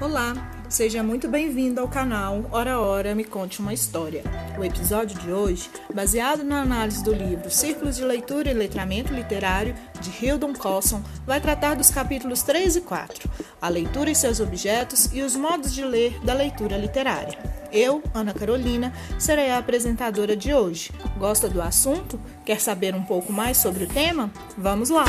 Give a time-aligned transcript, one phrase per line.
[0.00, 0.34] Olá,
[0.68, 4.22] seja muito bem-vindo ao canal Hora Hora Me Conte uma História.
[4.58, 9.74] O episódio de hoje, baseado na análise do livro Círculos de Leitura e Letramento Literário,
[10.00, 13.30] de Hildon Colson, vai tratar dos capítulos 3 e 4,
[13.60, 17.38] a leitura e seus objetos e os modos de ler da leitura literária.
[17.72, 20.92] Eu, Ana Carolina, serei a apresentadora de hoje.
[21.18, 22.20] Gosta do assunto?
[22.44, 24.30] Quer saber um pouco mais sobre o tema?
[24.56, 25.06] Vamos lá!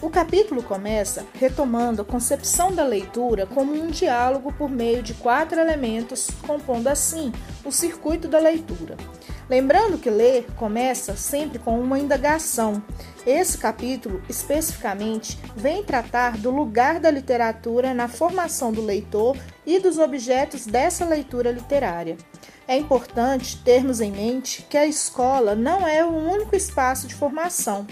[0.00, 5.58] O capítulo começa retomando a concepção da leitura como um diálogo por meio de quatro
[5.58, 7.32] elementos, compondo assim
[7.64, 8.96] o circuito da leitura.
[9.50, 12.80] Lembrando que ler começa sempre com uma indagação.
[13.26, 19.36] Esse capítulo, especificamente, vem tratar do lugar da literatura na formação do leitor
[19.66, 22.16] e dos objetos dessa leitura literária.
[22.68, 27.86] É importante termos em mente que a escola não é o único espaço de formação,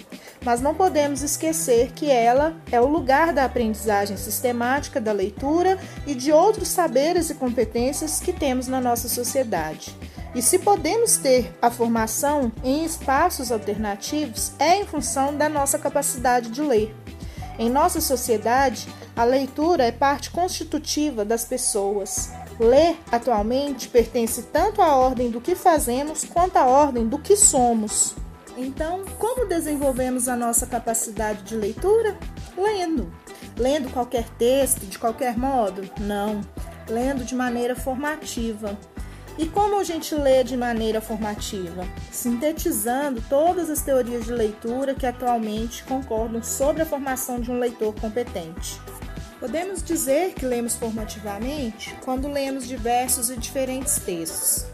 [0.44, 6.14] mas não podemos esquecer que ela é o lugar da aprendizagem sistemática da leitura e
[6.14, 9.96] de outros saberes e competências que temos na nossa sociedade.
[10.34, 16.50] E se podemos ter a formação em espaços alternativos, é em função da nossa capacidade
[16.50, 16.94] de ler.
[17.58, 22.30] Em nossa sociedade, a leitura é parte constitutiva das pessoas.
[22.58, 28.14] Ler atualmente pertence tanto à ordem do que fazemos quanto à ordem do que somos.
[28.56, 32.16] Então, como desenvolvemos a nossa capacidade de leitura?
[32.56, 33.12] Lendo.
[33.58, 35.82] Lendo qualquer texto de qualquer modo?
[36.00, 36.40] Não.
[36.88, 38.78] Lendo de maneira formativa.
[39.38, 41.86] E como a gente lê de maneira formativa?
[42.10, 47.94] Sintetizando todas as teorias de leitura que atualmente concordam sobre a formação de um leitor
[48.00, 48.80] competente.
[49.39, 54.65] Podemos dizer que lemos formativamente quando lemos diversos e diferentes textos.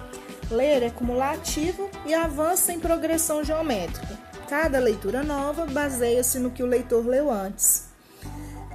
[0.51, 4.19] Ler é cumulativo e avança em progressão geométrica.
[4.49, 7.89] Cada leitura nova baseia-se no que o leitor leu antes.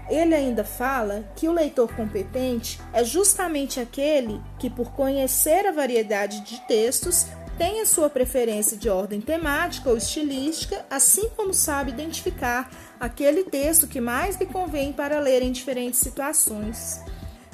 [0.10, 6.42] Ele ainda fala que o leitor competente é justamente aquele que, por conhecer a variedade
[6.42, 12.70] de textos, tem a sua preferência de ordem temática ou estilística, assim como sabe identificar
[13.00, 17.00] aquele texto que mais lhe convém para ler em diferentes situações.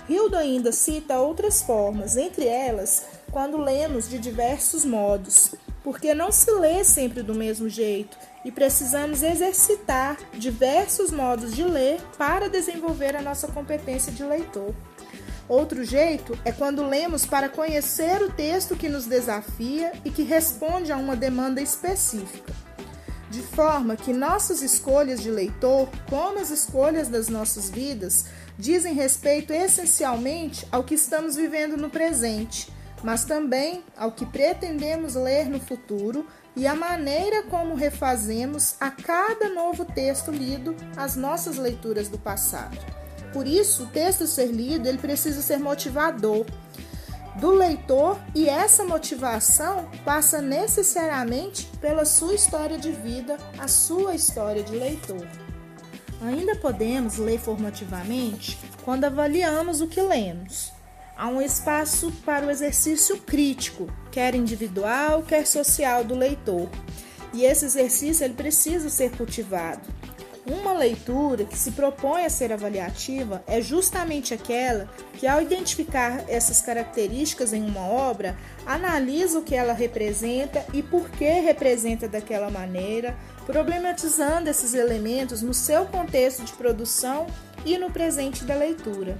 [0.09, 6.51] Hildo ainda cita outras formas, entre elas, quando lemos de diversos modos, porque não se
[6.51, 13.21] lê sempre do mesmo jeito e precisamos exercitar diversos modos de ler para desenvolver a
[13.21, 14.73] nossa competência de leitor.
[15.47, 20.91] Outro jeito é quando lemos para conhecer o texto que nos desafia e que responde
[20.91, 22.53] a uma demanda específica.
[23.29, 28.25] De forma que nossas escolhas de leitor, como as escolhas das nossas vidas,
[28.57, 32.71] dizem respeito essencialmente ao que estamos vivendo no presente,
[33.03, 36.25] mas também ao que pretendemos ler no futuro
[36.55, 43.02] e a maneira como refazemos a cada novo texto lido as nossas leituras do passado.
[43.33, 46.45] Por isso, o texto ser lido, ele precisa ser motivador
[47.35, 54.61] do leitor e essa motivação passa necessariamente pela sua história de vida, a sua história
[54.61, 55.27] de leitor.
[56.21, 60.71] Ainda podemos ler formativamente quando avaliamos o que lemos.
[61.17, 66.69] Há um espaço para o exercício crítico, quer individual, quer social do leitor.
[67.33, 69.81] E esse exercício ele precisa ser cultivado.
[70.45, 76.61] Uma leitura que se propõe a ser avaliativa é justamente aquela que, ao identificar essas
[76.61, 83.15] características em uma obra, analisa o que ela representa e por que representa daquela maneira,
[83.45, 87.25] problematizando esses elementos no seu contexto de produção
[87.65, 89.17] e no presente da leitura.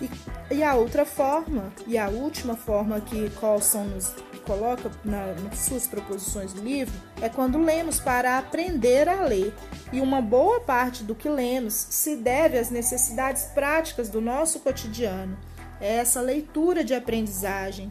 [0.00, 5.58] E, e a outra forma, e a última forma que Colson nos coloca na, nas
[5.60, 9.54] suas proposições do livro é quando lemos para aprender a ler.
[9.92, 15.36] E uma boa parte do que lemos se deve às necessidades práticas do nosso cotidiano.
[15.80, 17.90] É essa leitura de aprendizagem.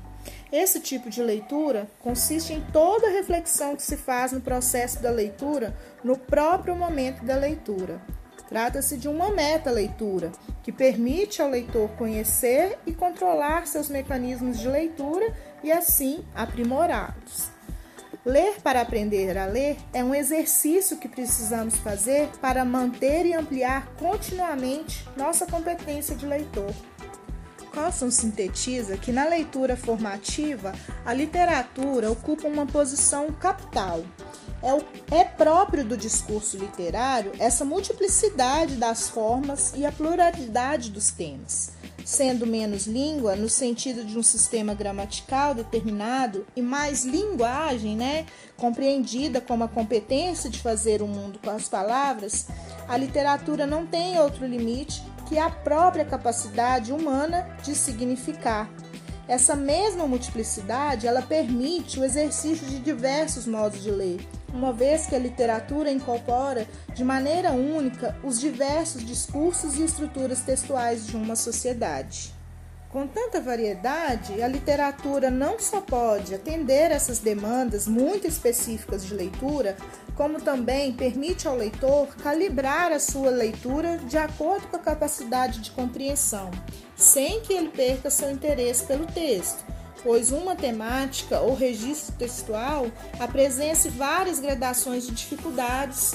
[0.51, 5.09] Esse tipo de leitura consiste em toda a reflexão que se faz no processo da
[5.09, 8.01] leitura no próprio momento da leitura.
[8.51, 10.29] Trata-se de uma meta-leitura,
[10.61, 15.33] que permite ao leitor conhecer e controlar seus mecanismos de leitura
[15.63, 17.49] e, assim, aprimorá-los.
[18.23, 23.87] Ler para aprender a ler é um exercício que precisamos fazer para manter e ampliar
[23.97, 26.71] continuamente nossa competência de leitor.
[27.73, 30.73] Cosson sintetiza que na leitura formativa
[31.05, 34.03] a literatura ocupa uma posição capital
[34.61, 41.09] é, o, é próprio do discurso literário essa multiplicidade das formas e a pluralidade dos
[41.11, 41.71] temas,
[42.05, 48.25] sendo menos língua no sentido de um sistema gramatical determinado e mais linguagem, né,
[48.57, 52.47] compreendida como a competência de fazer o mundo com as palavras,
[52.87, 58.69] a literatura não tem outro limite que a própria capacidade humana de significar.
[59.27, 64.19] Essa mesma multiplicidade, ela permite o exercício de diversos modos de ler,
[64.53, 71.07] uma vez que a literatura incorpora de maneira única os diversos discursos e estruturas textuais
[71.07, 72.33] de uma sociedade.
[72.91, 79.77] Com tanta variedade, a literatura não só pode atender essas demandas muito específicas de leitura,
[80.13, 85.71] como também permite ao leitor calibrar a sua leitura de acordo com a capacidade de
[85.71, 86.51] compreensão,
[86.97, 89.63] sem que ele perca seu interesse pelo texto,
[90.03, 92.87] pois uma temática ou registro textual
[93.19, 96.13] apresenta várias gradações de dificuldades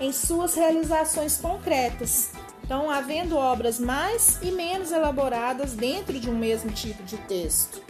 [0.00, 2.30] em suas realizações concretas,
[2.66, 7.80] então, havendo obras mais e menos elaboradas dentro de um mesmo tipo de texto.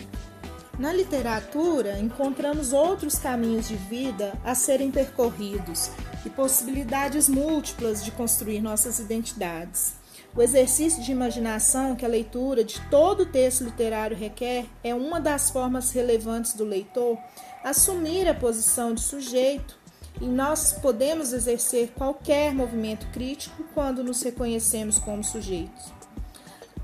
[0.78, 5.90] Na literatura, encontramos outros caminhos de vida a serem percorridos
[6.26, 9.94] e possibilidades múltiplas de construir nossas identidades.
[10.36, 15.48] O exercício de imaginação que a leitura de todo texto literário requer é uma das
[15.48, 17.16] formas relevantes do leitor
[17.64, 19.78] assumir a posição de sujeito
[20.20, 25.90] e nós podemos exercer qualquer movimento crítico quando nos reconhecemos como sujeitos.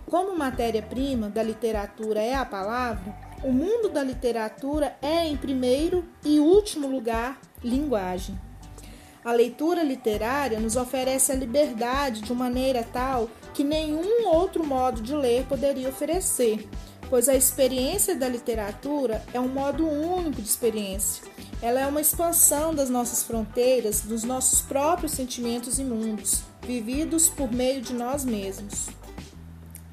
[0.07, 3.15] Como matéria-prima da literatura é a palavra,
[3.45, 8.35] o mundo da literatura é, em primeiro e último lugar, linguagem.
[9.25, 15.15] A leitura literária nos oferece a liberdade de maneira tal que nenhum outro modo de
[15.15, 16.69] ler poderia oferecer,
[17.09, 21.23] pois a experiência da literatura é um modo único de experiência,
[21.61, 27.81] ela é uma expansão das nossas fronteiras, dos nossos próprios sentimentos imundos, vividos por meio
[27.81, 28.89] de nós mesmos.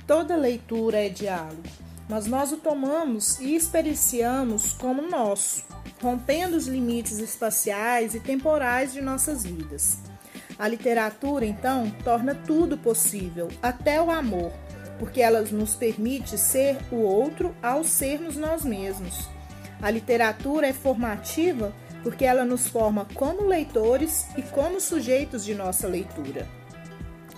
[0.08, 1.62] Toda leitura é diálogo,
[2.10, 5.64] mas nós o tomamos e experienciamos como nosso,
[6.02, 9.98] rompendo os limites espaciais e temporais de nossas vidas.
[10.58, 14.52] A literatura, então, torna tudo possível, até o amor,
[14.98, 19.30] porque ela nos permite ser o outro ao sermos nós mesmos.
[19.82, 21.74] A literatura é formativa
[22.04, 26.48] porque ela nos forma como leitores e como sujeitos de nossa leitura.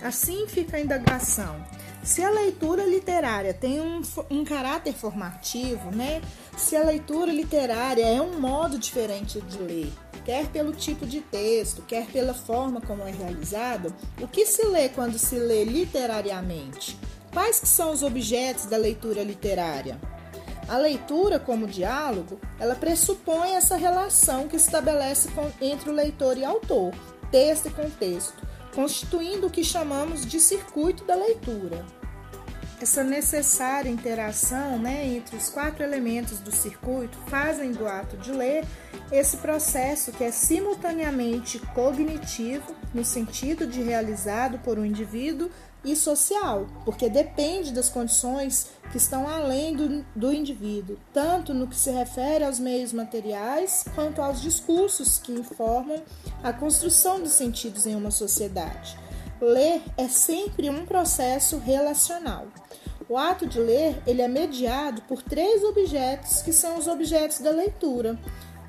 [0.02, 1.64] Assim fica a indagação.
[2.02, 6.20] Se a leitura literária tem um, um caráter formativo, né?
[6.56, 9.92] Se a leitura literária é um modo diferente de ler,
[10.24, 14.88] quer pelo tipo de texto, quer pela forma como é realizado, o que se lê
[14.88, 16.98] quando se lê literariamente?
[17.32, 19.98] Quais que são os objetos da leitura literária?
[20.68, 26.44] A leitura como diálogo, ela pressupõe essa relação que estabelece com, entre o leitor e
[26.44, 26.92] autor,
[27.30, 28.42] texto e contexto,
[28.74, 31.84] constituindo o que chamamos de circuito da leitura.
[32.80, 38.64] Essa necessária interação né, entre os quatro elementos do circuito fazem do ato de ler
[39.12, 45.48] esse processo que é simultaneamente cognitivo, no sentido de realizado por um indivíduo,
[45.84, 51.76] e social, porque depende das condições que estão além do, do indivíduo, tanto no que
[51.76, 56.02] se refere aos meios materiais quanto aos discursos que informam
[56.42, 58.96] a construção dos sentidos em uma sociedade.
[59.40, 62.46] Ler é sempre um processo relacional.
[63.08, 67.50] O ato de ler ele é mediado por três objetos que são os objetos da
[67.50, 68.18] leitura,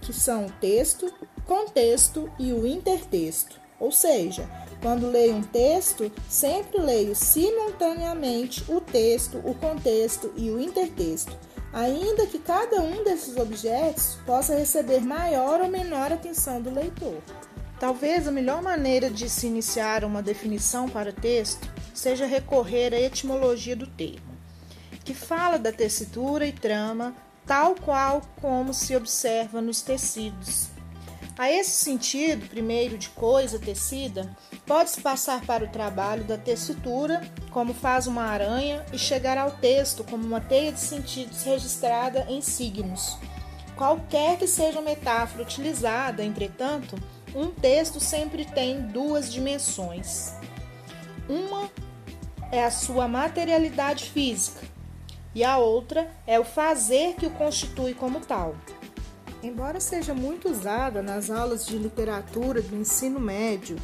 [0.01, 1.13] que são o texto,
[1.45, 3.62] contexto e o intertexto.
[3.79, 4.49] Ou seja,
[4.81, 11.37] quando leio um texto, sempre leio simultaneamente o texto, o contexto e o intertexto,
[11.71, 17.17] ainda que cada um desses objetos possa receber maior ou menor atenção do leitor.
[17.79, 23.75] Talvez a melhor maneira de se iniciar uma definição para texto seja recorrer à etimologia
[23.75, 24.37] do termo,
[25.03, 27.15] que fala da tessitura e trama
[27.45, 30.72] tal qual como se observa nos tecidos.
[31.37, 34.35] A esse sentido, primeiro de coisa tecida,
[34.65, 37.21] Pode-se passar para o trabalho da tessitura,
[37.51, 42.41] como faz uma aranha, e chegar ao texto como uma teia de sentidos registrada em
[42.41, 43.17] signos.
[43.75, 46.95] Qualquer que seja a metáfora utilizada, entretanto,
[47.35, 50.33] um texto sempre tem duas dimensões.
[51.27, 51.69] Uma
[52.49, 54.61] é a sua materialidade física
[55.35, 58.55] e a outra é o fazer que o constitui como tal.
[59.43, 63.75] Embora seja muito usada nas aulas de literatura do ensino médio,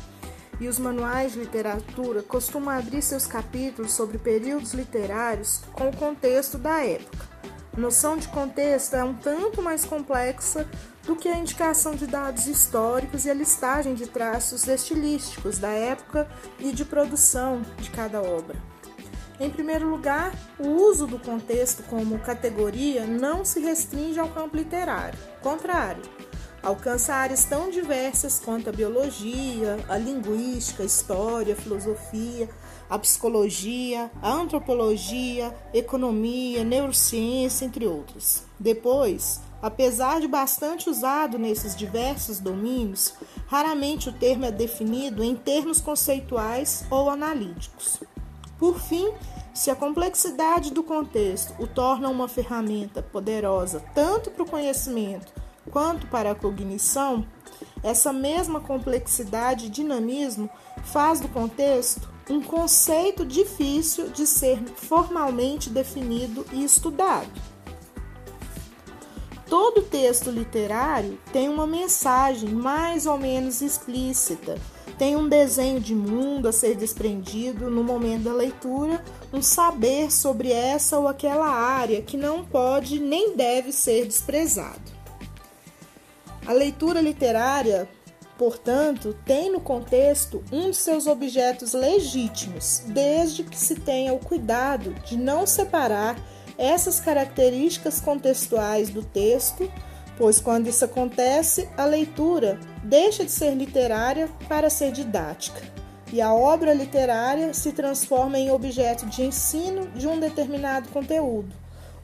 [0.58, 6.58] e os manuais de literatura costumam abrir seus capítulos sobre períodos literários com o contexto
[6.58, 7.28] da época.
[7.76, 10.66] A noção de contexto é um tanto mais complexa
[11.06, 16.28] do que a indicação de dados históricos e a listagem de traços estilísticos da época
[16.58, 18.56] e de produção de cada obra.
[19.40, 25.18] Em primeiro lugar, o uso do contexto como categoria não se restringe ao campo literário.
[25.42, 26.04] Contrário,
[26.62, 32.50] alcança áreas tão diversas quanto a biologia, a linguística, a história, a filosofia,
[32.90, 38.44] a psicologia, a antropologia, economia, neurociência, entre outros.
[38.60, 43.14] Depois, apesar de bastante usado nesses diversos domínios,
[43.48, 48.00] raramente o termo é definido em termos conceituais ou analíticos.
[48.60, 49.12] Por fim,
[49.54, 55.34] se a complexidade do contexto o torna uma ferramenta poderosa tanto para o conhecimento
[55.72, 57.26] quanto para a cognição,
[57.82, 60.50] essa mesma complexidade e dinamismo
[60.84, 67.32] faz do contexto um conceito difícil de ser formalmente definido e estudado.
[69.50, 74.60] Todo texto literário tem uma mensagem mais ou menos explícita,
[74.90, 80.52] tem um desenho de mundo a ser desprendido no momento da leitura, um saber sobre
[80.52, 84.92] essa ou aquela área que não pode nem deve ser desprezado.
[86.46, 87.88] A leitura literária
[88.40, 94.94] Portanto, tem no contexto um de seus objetos legítimos, desde que se tenha o cuidado
[95.06, 96.18] de não separar
[96.58, 99.70] essas características contextuais do texto,
[100.20, 105.62] pois quando isso acontece, a leitura deixa de ser literária para ser didática,
[106.14, 111.56] e a obra literária se transforma em objeto de ensino de um determinado conteúdo,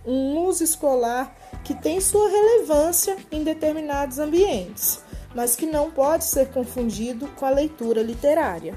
[0.04, 5.06] um uso escolar que tem sua relevância em determinados ambientes
[5.36, 8.74] mas que não pode ser confundido com a leitura literária.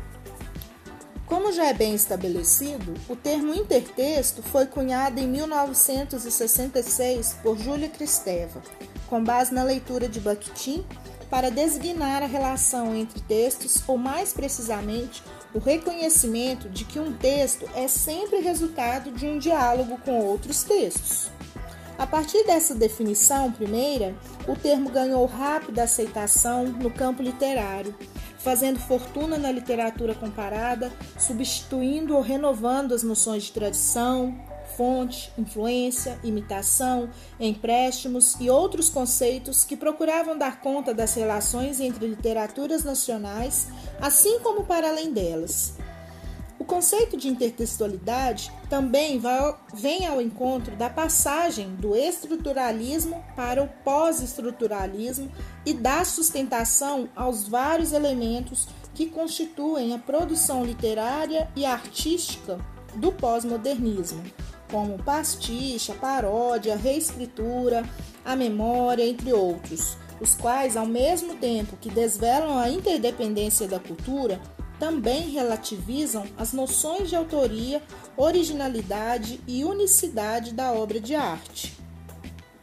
[1.28, 8.62] Como já é bem estabelecido, o termo intertexto foi cunhado em 1966 por Júlia Cristeva,
[9.08, 10.86] com base na leitura de Bakhtin,
[11.28, 17.68] para designar a relação entre textos, ou mais precisamente, o reconhecimento de que um texto
[17.74, 21.30] é sempre resultado de um diálogo com outros textos.
[21.98, 24.14] A partir dessa definição primeira,
[24.46, 27.94] o termo ganhou rápida aceitação no campo literário,
[28.48, 34.34] fazendo fortuna na literatura comparada, substituindo ou renovando as noções de tradição,
[34.74, 42.84] fonte, influência, imitação, empréstimos e outros conceitos que procuravam dar conta das relações entre literaturas
[42.84, 43.68] nacionais,
[44.00, 45.74] assim como para além delas
[46.68, 55.32] conceito de intertextualidade também vai, vem ao encontro da passagem do estruturalismo para o pós-estruturalismo
[55.64, 62.58] e da sustentação aos vários elementos que constituem a produção literária e artística
[62.94, 64.22] do pós-modernismo,
[64.70, 67.82] como pastiche, paródia, reescritura,
[68.24, 74.38] a memória, entre outros, os quais, ao mesmo tempo que desvelam a interdependência da cultura,
[74.78, 77.82] também relativizam as noções de autoria,
[78.16, 81.76] originalidade e unicidade da obra de arte.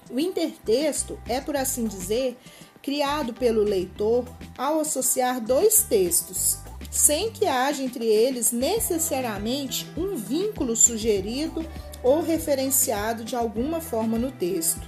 [0.10, 2.38] O intertexto é, por assim dizer,
[2.82, 4.26] criado pelo leitor
[4.58, 6.60] ao associar dois textos,
[6.92, 11.66] sem que haja entre eles necessariamente um vínculo sugerido
[12.04, 14.82] ou referenciado de alguma forma no texto.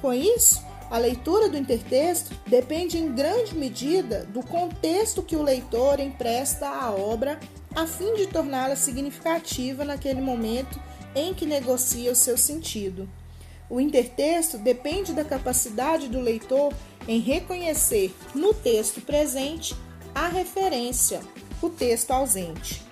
[0.00, 6.00] Com isso, a leitura do intertexto depende em grande medida do contexto que o leitor
[6.00, 7.38] empresta à obra
[7.76, 10.80] a fim de torná-la significativa naquele momento
[11.14, 13.08] em que negocia o seu sentido.
[13.68, 16.74] O intertexto depende da capacidade do leitor
[17.06, 19.76] em reconhecer no texto presente
[20.12, 21.20] a referência,
[21.62, 22.82] o texto ausente.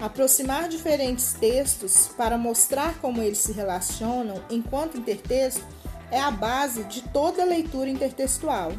[0.00, 5.62] Aproximar diferentes textos para mostrar como eles se relacionam enquanto intertexto
[6.14, 8.72] é a base de toda leitura intertextual.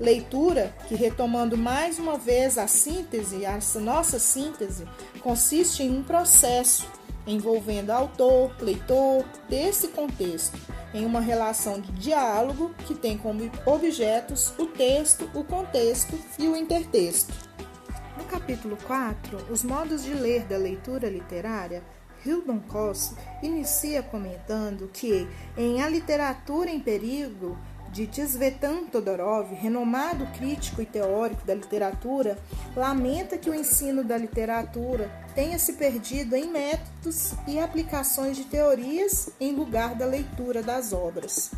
[0.00, 4.84] Leitura que, retomando mais uma vez a síntese, essa nossa síntese,
[5.20, 6.84] consiste em um processo
[7.24, 10.58] envolvendo autor, leitor, desse contexto,
[10.92, 16.56] em uma relação de diálogo que tem como objetos o texto, o contexto e o
[16.56, 17.32] intertexto.
[18.16, 21.84] No capítulo 4, os modos de ler da leitura literária,
[22.28, 27.56] Hildon Koss inicia comentando que, em A Literatura em Perigo,
[27.90, 32.38] de Tzvetan Todorov, renomado crítico e teórico da literatura,
[32.76, 39.30] lamenta que o ensino da literatura tenha se perdido em métodos e aplicações de teorias
[39.40, 41.50] em lugar da leitura das obras.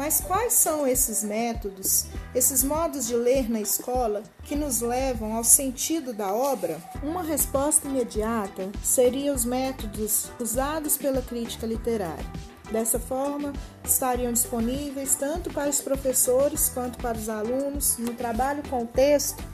[0.00, 5.44] Mas quais são esses métodos, esses modos de ler na escola que nos levam ao
[5.44, 6.78] sentido da obra?
[7.02, 12.24] Uma resposta imediata seria os métodos usados pela crítica literária.
[12.72, 13.52] Dessa forma,
[13.84, 19.44] estariam disponíveis tanto para os professores quanto para os alunos no trabalho com o texto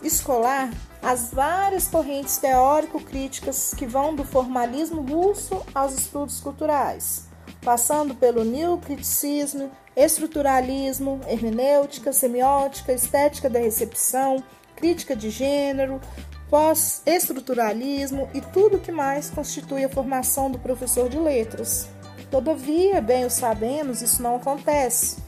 [0.00, 7.27] escolar as várias correntes teórico-críticas que vão do formalismo russo aos estudos culturais
[7.68, 14.42] passando pelo neocriticismo, estruturalismo, hermenêutica, semiótica, estética da recepção,
[14.74, 16.00] crítica de gênero,
[16.48, 21.90] pós-estruturalismo e tudo que mais constitui a formação do professor de letras.
[22.30, 25.18] Todavia, bem o sabemos, isso não acontece.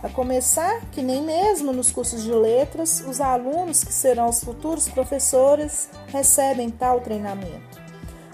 [0.00, 4.88] A começar que nem mesmo nos cursos de letras os alunos que serão os futuros
[4.88, 7.87] professores recebem tal treinamento.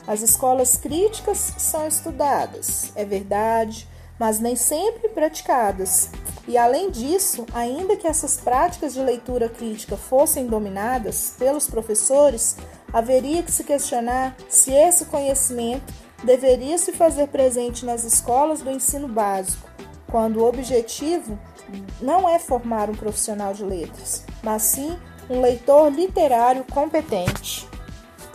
[0.07, 6.11] As escolas críticas são estudadas, é verdade, mas nem sempre praticadas.
[6.47, 12.57] E além disso, ainda que essas práticas de leitura crítica fossem dominadas pelos professores,
[12.93, 15.93] haveria que se questionar se esse conhecimento
[16.23, 19.69] deveria se fazer presente nas escolas do ensino básico,
[20.07, 21.39] quando o objetivo
[22.01, 24.97] não é formar um profissional de letras, mas sim
[25.29, 27.67] um leitor literário competente.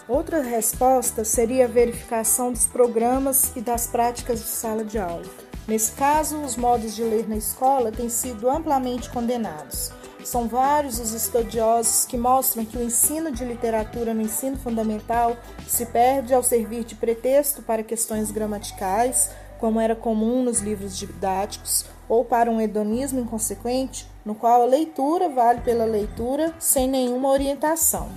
[0.09, 5.21] Outra resposta seria a verificação dos programas e das práticas de sala de aula.
[5.67, 9.91] Nesse caso, os modos de ler na escola têm sido amplamente condenados.
[10.23, 15.37] São vários os estudiosos que mostram que o ensino de literatura no ensino fundamental
[15.67, 21.85] se perde ao servir de pretexto para questões gramaticais, como era comum nos livros didáticos,
[22.07, 28.09] ou para um hedonismo inconsequente, no qual a leitura vale pela leitura sem nenhuma orientação.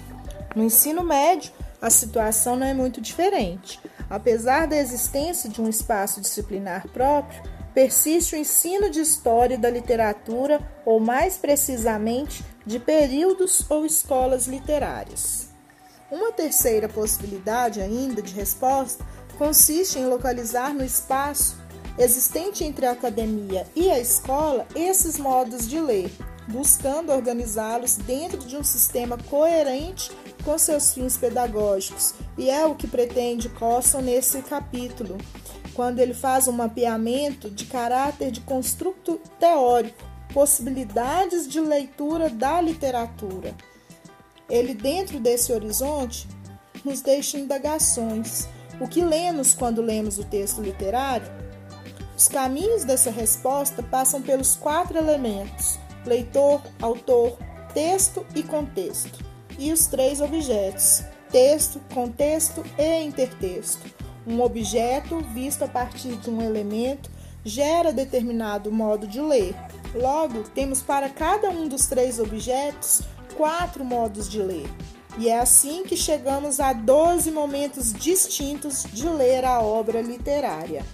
[0.56, 3.80] No ensino médio, a situação não é muito diferente.
[4.08, 7.42] Apesar da existência de um espaço disciplinar próprio,
[7.74, 15.48] persiste o ensino de história da literatura, ou mais precisamente, de períodos ou escolas literárias.
[16.08, 19.04] Uma terceira possibilidade ainda de resposta
[19.36, 21.60] consiste em localizar no espaço
[21.98, 26.10] existente entre a academia e a escola esses modos de ler,
[26.48, 30.10] buscando organizá-los dentro de um sistema coerente
[30.44, 35.16] com seus fins pedagógicos, e é o que pretende Cosson nesse capítulo,
[35.74, 43.54] quando ele faz um mapeamento de caráter de construto teórico, possibilidades de leitura da literatura.
[44.48, 46.28] Ele, dentro desse horizonte,
[46.84, 48.48] nos deixa indagações.
[48.80, 51.26] O que lemos quando lemos o texto literário?
[52.16, 57.36] Os caminhos dessa resposta passam pelos quatro elementos: leitor, autor,
[57.72, 63.90] texto e contexto e os três objetos: texto, contexto e intertexto.
[64.26, 67.10] Um objeto, visto a partir de um elemento,
[67.44, 69.54] gera determinado modo de ler.
[69.94, 73.02] Logo, temos para cada um dos três objetos
[73.36, 74.68] quatro modos de ler.
[75.18, 80.84] E é assim que chegamos a 12 momentos distintos de ler a obra literária.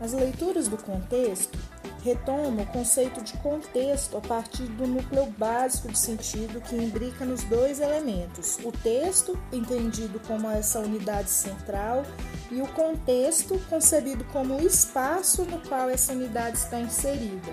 [0.00, 1.58] As leituras do contexto
[2.02, 7.42] retoma o conceito de contexto a partir do núcleo básico de sentido que imbrica nos
[7.44, 12.04] dois elementos: o texto, entendido como essa unidade central,
[12.50, 17.52] e o contexto, concebido como o espaço no qual essa unidade está inserida.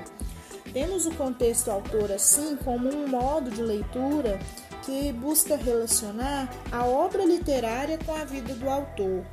[0.71, 4.39] Temos o contexto autor assim como um modo de leitura
[4.83, 9.23] que busca relacionar a obra literária com a vida do autor.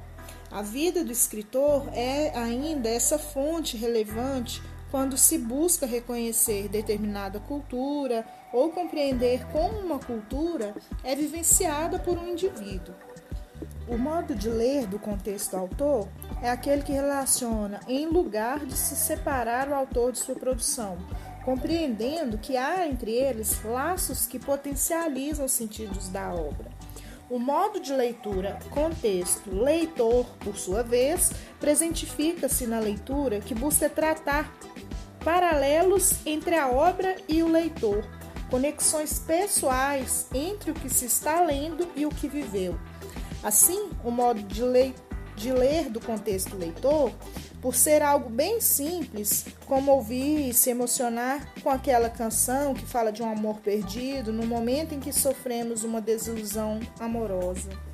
[0.50, 4.60] A vida do escritor é ainda essa fonte relevante
[4.90, 10.74] quando se busca reconhecer determinada cultura ou compreender como uma cultura
[11.04, 12.94] é vivenciada por um indivíduo.
[13.88, 16.08] O modo de ler do contexto autor
[16.42, 20.96] é aquele que relaciona em lugar de se separar o autor de sua produção,
[21.44, 26.70] compreendendo que há entre eles laços que potencializam os sentidos da obra.
[27.28, 34.52] O modo de leitura, contexto, leitor, por sua vez, presentifica-se na leitura que busca tratar
[35.24, 38.04] paralelos entre a obra e o leitor,
[38.50, 42.78] conexões pessoais entre o que se está lendo e o que viveu.
[43.42, 44.94] Assim, o modo de, le
[45.36, 47.10] de ler do contexto leitor,
[47.62, 53.12] por ser algo bem simples, como ouvir e se emocionar com aquela canção que fala
[53.12, 57.89] de um amor perdido no momento em que sofremos uma desilusão amorosa.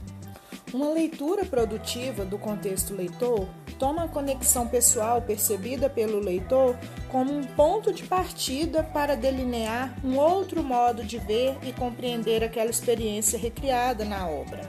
[0.75, 3.49] Uma leitura produtiva do contexto leitor
[3.79, 6.77] toma a conexão pessoal percebida pelo leitor
[7.09, 12.71] como um ponto de partida para delinear um outro modo de ver e compreender aquela
[12.71, 14.61] experiência recriada na obra.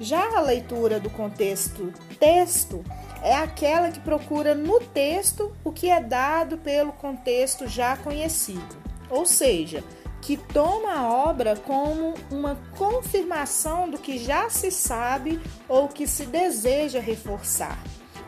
[0.00, 2.84] Já a leitura do contexto texto
[3.22, 8.76] é aquela que procura no texto o que é dado pelo contexto já conhecido,
[9.08, 9.84] ou seja,
[10.24, 16.24] que toma a obra como uma confirmação do que já se sabe ou que se
[16.24, 17.78] deseja reforçar.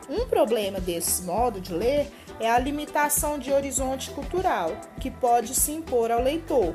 [0.07, 5.73] Um problema desse modo de ler é a limitação de horizonte cultural, que pode se
[5.73, 6.75] impor ao leitor.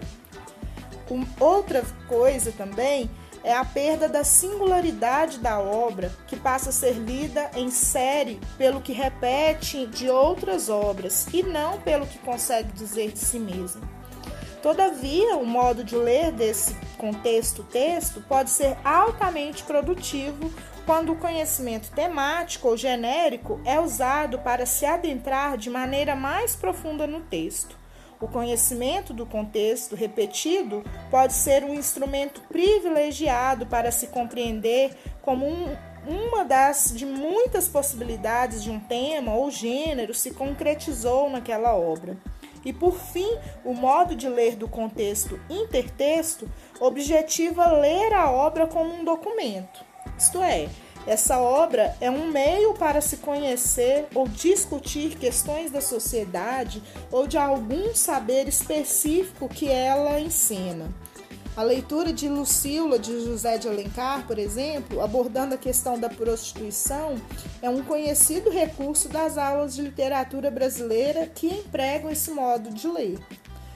[1.39, 3.07] outra coisa também
[3.43, 8.81] é a perda da singularidade da obra, que passa a ser lida em série pelo
[8.81, 14.00] que repete de outras obras e não pelo que consegue dizer de si mesmo.
[14.61, 20.51] Todavia, o modo de ler desse contexto-texto pode ser altamente produtivo
[20.85, 27.07] quando o conhecimento temático ou genérico é usado para se adentrar de maneira mais profunda
[27.07, 27.75] no texto.
[28.19, 35.75] O conhecimento do contexto repetido pode ser um instrumento privilegiado para se compreender como um,
[36.05, 42.15] uma das de muitas possibilidades de um tema ou gênero se concretizou naquela obra.
[42.63, 48.93] E por fim, o modo de ler do contexto intertexto objetiva ler a obra como
[48.93, 49.83] um documento.
[50.17, 50.69] Isto é,
[51.07, 57.37] essa obra é um meio para se conhecer ou discutir questões da sociedade ou de
[57.37, 60.93] algum saber específico que ela ensina.
[61.61, 67.21] A leitura de Lucila de José de Alencar, por exemplo, abordando a questão da prostituição,
[67.61, 73.19] é um conhecido recurso das aulas de literatura brasileira que empregam esse modo de ler.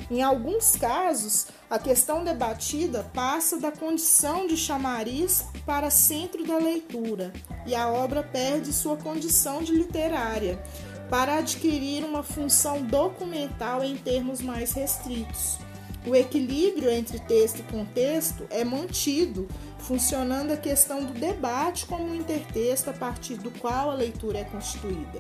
[0.10, 7.32] Em alguns casos, a questão debatida passa da condição de chamariz para centro da leitura
[7.68, 10.60] e a obra perde sua condição de literária
[11.08, 15.60] para adquirir uma função documental em termos mais restritos.
[16.08, 19.48] O equilíbrio entre texto e contexto é mantido,
[19.80, 24.44] funcionando a questão do debate como um intertexto a partir do qual a leitura é
[24.44, 25.20] constituída.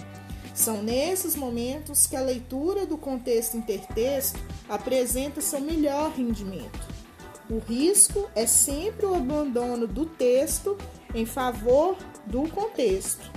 [0.53, 6.87] São nesses momentos que a leitura do contexto intertexto apresenta seu melhor rendimento.
[7.49, 10.77] O risco é sempre o abandono do texto
[11.13, 13.31] em favor do contexto.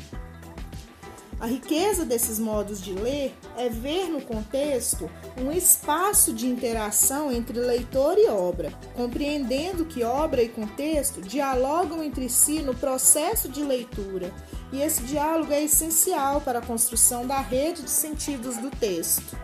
[1.41, 5.09] A riqueza desses modos de ler é ver no contexto
[5.41, 12.29] um espaço de interação entre leitor e obra, compreendendo que obra e contexto dialogam entre
[12.29, 14.33] si no processo de leitura,
[14.73, 19.39] e esse diálogo é essencial para a construção da rede de sentidos do texto.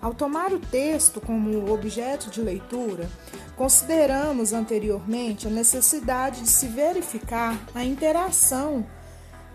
[0.00, 3.10] Ao tomar o texto como objeto de leitura,
[3.56, 8.86] consideramos anteriormente a necessidade de se verificar a interação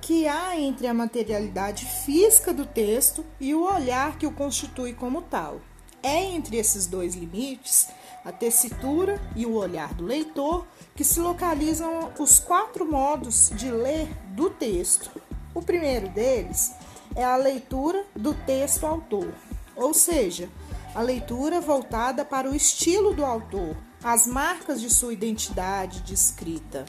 [0.04, 5.22] que há entre a materialidade física do texto e o olhar que o constitui como
[5.22, 5.62] tal.
[6.04, 7.88] É entre esses dois limites,
[8.26, 14.10] a tessitura e o olhar do leitor, que se localizam os quatro modos de ler
[14.32, 15.10] do texto.
[15.56, 16.74] O primeiro deles
[17.16, 19.34] é a leitura do texto autor,
[19.74, 20.50] ou seja,
[20.94, 26.84] a leitura voltada para o estilo do autor, as marcas de sua identidade de escrita.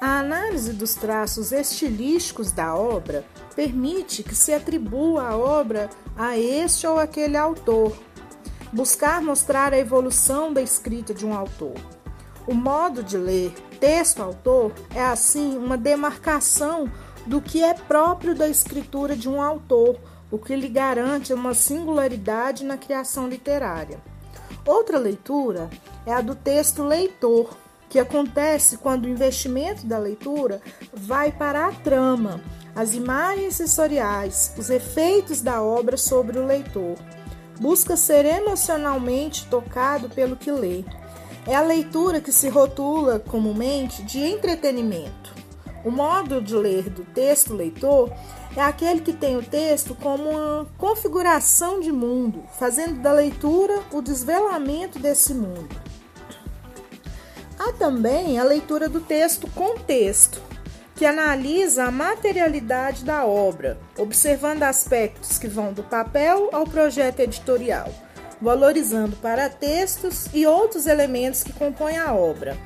[0.00, 3.24] A análise dos traços estilísticos da obra
[3.56, 7.96] permite que se atribua a obra a este ou aquele autor,
[8.72, 11.74] buscar mostrar a evolução da escrita de um autor.
[12.46, 16.88] O modo de ler texto-autor é, assim, uma demarcação
[17.26, 19.98] do que é próprio da escritura de um autor,
[20.30, 24.00] o que lhe garante uma singularidade na criação literária.
[24.64, 25.68] Outra leitura
[26.06, 27.50] é a do texto leitor
[27.88, 30.60] que acontece quando o investimento da leitura
[30.92, 32.40] vai para a trama,
[32.74, 36.96] as imagens sensoriais, os efeitos da obra sobre o leitor.
[37.60, 40.84] Busca ser emocionalmente tocado pelo que lê.
[41.46, 45.34] É a leitura que se rotula comumente de entretenimento.
[45.84, 48.12] O modo de ler do texto leitor
[48.56, 54.02] é aquele que tem o texto como uma configuração de mundo, fazendo da leitura o
[54.02, 55.87] desvelamento desse mundo.
[57.58, 60.40] Há também a leitura do texto contexto,
[60.94, 67.92] que analisa a materialidade da obra, observando aspectos que vão do papel ao projeto editorial,
[68.40, 72.56] valorizando para textos e outros elementos que compõem a obra.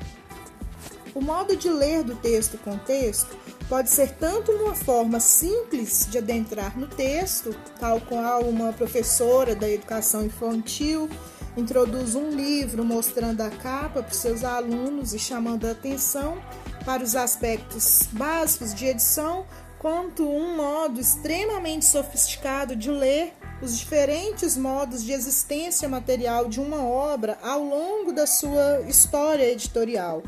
[1.15, 3.35] O modo de ler do texto contexto
[3.69, 9.69] pode ser tanto uma forma simples de adentrar no texto, tal qual uma professora da
[9.69, 11.09] educação infantil
[11.55, 16.41] introduz um livro mostrando a capa para os seus alunos e chamando a atenção
[16.85, 19.45] para os aspectos básicos de edição,
[19.79, 26.83] quanto um modo extremamente sofisticado de ler os diferentes modos de existência material de uma
[26.83, 30.23] obra ao longo da sua história editorial.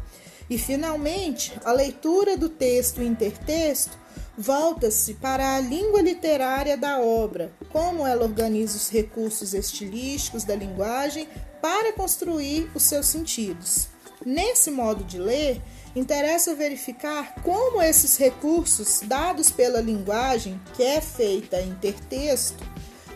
[0.50, 3.98] E, finalmente, a leitura do texto intertexto
[4.38, 11.28] volta-se para a língua literária da obra, como ela organiza os recursos estilísticos da linguagem
[11.62, 13.88] para construir os seus sentidos.
[14.26, 15.62] Nesse modo de ler,
[15.96, 22.64] interessa verificar como esses recursos dados pela linguagem, que é feita intertexto,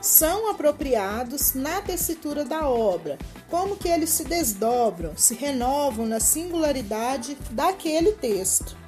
[0.01, 3.17] são apropriados na tessitura da obra,
[3.49, 8.78] como que eles se desdobram, se renovam na singularidade daquele texto.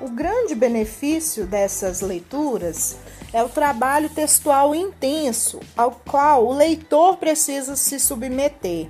[0.00, 2.96] O grande benefício dessas leituras
[3.34, 8.88] é o trabalho textual intenso ao qual o leitor precisa se submeter.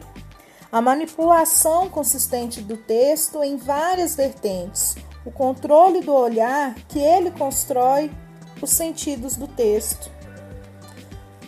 [0.71, 4.95] A manipulação consistente do texto em várias vertentes,
[5.25, 8.09] o controle do olhar que ele constrói
[8.63, 10.13] os sentidos do texto.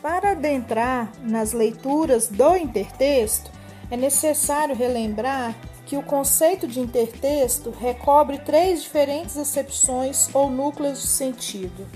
[0.03, 3.49] Para adentrar nas leituras do intertexto,
[3.89, 5.55] é necessário relembrar
[5.87, 11.87] que o conceito de intertexto recobre três diferentes acepções ou núcleos de sentido.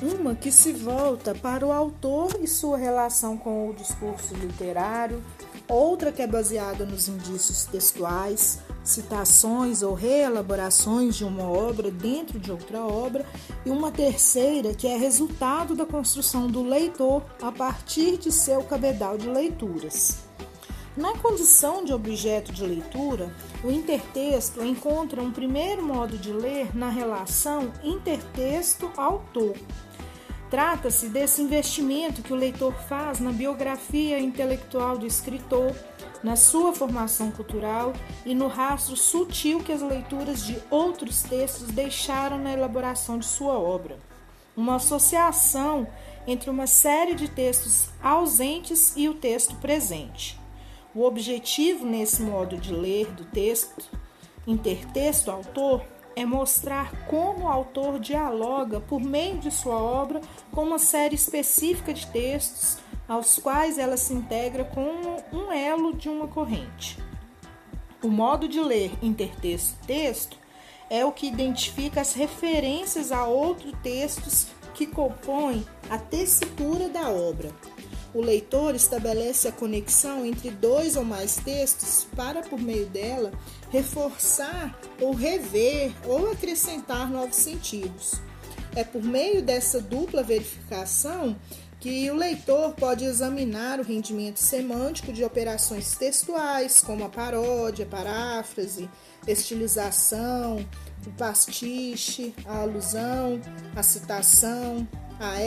[0.00, 5.24] Uma que se volta para o autor e sua relação com o discurso literário,
[5.66, 12.52] outra que é baseada nos indícios textuais, citações ou reelaborações de uma obra dentro de
[12.52, 13.26] outra obra,
[13.66, 19.18] e uma terceira que é resultado da construção do leitor a partir de seu cabedal
[19.18, 20.18] de leituras.
[20.98, 23.32] Na condição de objeto de leitura,
[23.62, 29.54] o intertexto encontra um primeiro modo de ler na relação intertexto-autor
[30.50, 35.74] Trata-se desse investimento que o leitor faz na biografia intelectual do escritor,
[36.22, 37.92] na sua formação cultural
[38.24, 43.58] e no rastro sutil que as leituras de outros textos deixaram na elaboração de sua
[43.58, 43.98] obra.
[44.56, 45.86] Uma associação
[46.26, 50.37] entre uma série de textos ausentes e o texto presente.
[50.98, 53.88] O objetivo nesse modo de ler do texto,
[54.44, 55.84] intertexto-autor,
[56.16, 61.94] é mostrar como o autor dialoga por meio de sua obra com uma série específica
[61.94, 64.90] de textos aos quais ela se integra com
[65.32, 66.98] um elo de uma corrente.
[68.02, 70.36] O modo de ler intertexto-texto
[70.90, 77.52] é o que identifica as referências a outros textos que compõem a tessitura da obra.
[78.18, 83.30] O leitor estabelece a conexão entre dois ou mais textos para, por meio dela,
[83.70, 88.14] reforçar ou rever ou acrescentar novos sentidos.
[88.74, 91.36] É por meio dessa dupla verificação
[91.78, 98.90] que o leitor pode examinar o rendimento semântico de operações textuais, como a paródia, paráfrase,
[99.28, 100.66] estilização,
[101.08, 103.40] o pastiche, a alusão,
[103.74, 104.86] a citação,
[105.18, 105.40] a,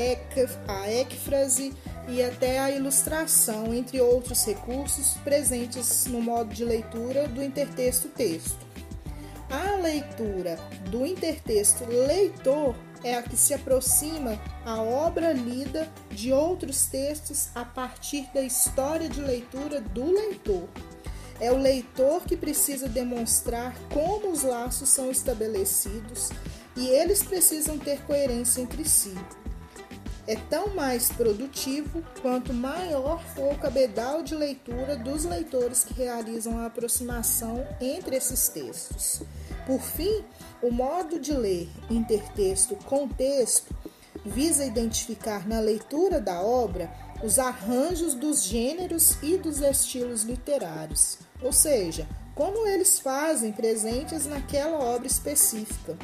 [0.89, 1.73] ecfrase
[2.09, 8.65] e até a ilustração, entre outros recursos presentes no modo de leitura do intertexto-texto.
[9.49, 10.57] A leitura
[10.89, 17.65] do intertexto leitor é a que se aproxima a obra lida de outros textos a
[17.65, 20.67] partir da história de leitura do leitor.
[21.41, 26.29] É o leitor que precisa demonstrar como os laços são estabelecidos
[26.77, 29.13] e eles precisam ter coerência entre si
[30.27, 36.59] é tão mais produtivo quanto maior for o cabedal de leitura dos leitores que realizam
[36.59, 39.23] a aproximação entre esses textos.
[39.65, 40.23] Por fim,
[40.61, 43.75] o modo de ler intertexto-contexto
[44.25, 46.91] visa identificar na leitura da obra
[47.23, 54.79] os arranjos dos gêneros e dos estilos literários, ou seja, como eles fazem presentes naquela
[54.79, 55.97] obra específica.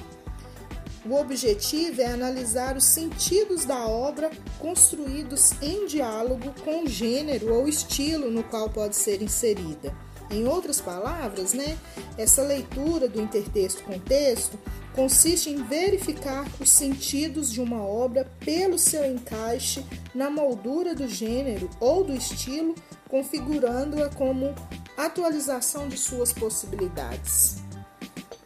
[1.05, 7.67] O objetivo é analisar os sentidos da obra construídos em diálogo com o gênero ou
[7.67, 9.95] estilo no qual pode ser inserida.
[10.29, 11.77] Em outras palavras, né,
[12.17, 14.59] essa leitura do intertexto-contexto
[14.93, 21.69] consiste em verificar os sentidos de uma obra pelo seu encaixe na moldura do gênero
[21.79, 22.75] ou do estilo,
[23.07, 24.53] configurando-a como
[24.97, 27.57] atualização de suas possibilidades.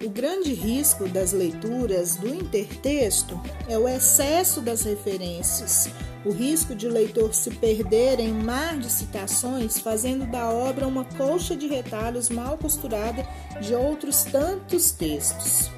[0.03, 5.89] O grande risco das leituras do intertexto é o excesso das referências,
[6.25, 11.05] o risco de o leitor se perder em mar de citações, fazendo da obra uma
[11.05, 13.25] colcha de retalhos mal costurada
[13.61, 15.69] de outros tantos textos.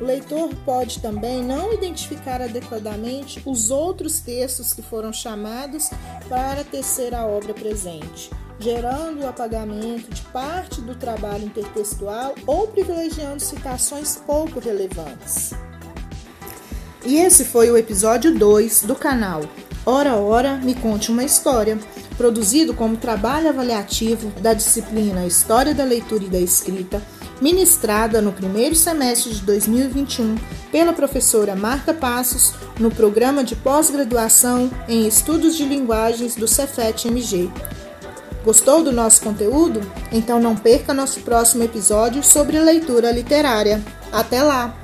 [0.00, 5.90] O leitor pode também não identificar adequadamente os outros textos que foram chamados
[6.28, 8.30] para tecer a obra presente
[8.62, 15.52] gerando o apagamento de parte do trabalho intertextual ou privilegiando citações pouco relevantes.
[17.04, 19.42] E esse foi o episódio 2 do canal
[19.84, 21.76] Ora Ora Me Conte uma História,
[22.16, 27.02] produzido como trabalho avaliativo da disciplina História da Leitura e da Escrita,
[27.40, 30.36] ministrada no primeiro semestre de 2021
[30.70, 37.50] pela professora Marta Passos no programa de pós-graduação em Estudos de Linguagens do Cefet-MG,
[38.44, 39.80] Gostou do nosso conteúdo?
[40.10, 43.80] Então não perca nosso próximo episódio sobre leitura literária.
[44.12, 44.81] Até lá!